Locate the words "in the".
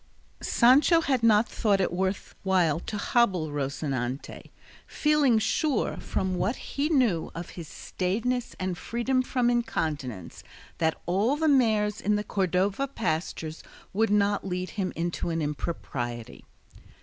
12.01-12.23